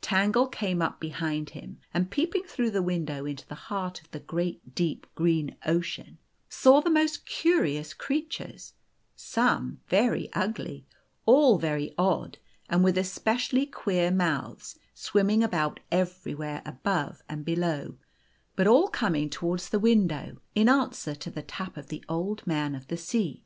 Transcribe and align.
Tangle 0.00 0.48
came 0.48 0.82
up 0.82 0.98
behind 0.98 1.50
him, 1.50 1.78
and 1.94 2.10
peeping 2.10 2.42
through 2.42 2.72
the 2.72 2.82
window 2.82 3.24
into 3.24 3.46
the 3.46 3.54
heart 3.70 4.00
of 4.00 4.10
the 4.10 4.18
great 4.18 4.74
deep 4.74 5.06
green 5.14 5.54
ocean, 5.66 6.18
saw 6.48 6.80
the 6.80 6.90
most 6.90 7.24
cu 7.24 7.60
rious 7.60 7.96
creatures, 7.96 8.72
some 9.14 9.78
very 9.86 10.30
ugly, 10.32 10.84
all 11.26 11.58
very 11.58 11.94
odd, 11.96 12.38
and 12.68 12.82
with 12.82 12.98
especially 12.98 13.66
queer 13.66 14.10
mouths, 14.10 14.76
swimming 14.94 15.44
about 15.44 15.78
everywhere, 15.92 16.60
above 16.66 17.22
and 17.28 17.44
below, 17.44 17.96
but 18.56 18.66
all 18.66 18.88
coming 18.88 19.30
towards 19.30 19.68
the 19.68 19.78
window 19.78 20.40
in 20.56 20.68
answer 20.68 21.14
to 21.14 21.30
the 21.30 21.40
tap 21.42 21.76
of 21.76 21.86
the 21.86 22.04
Old 22.08 22.44
Man 22.48 22.74
of 22.74 22.88
the 22.88 22.96
Sea. 22.96 23.44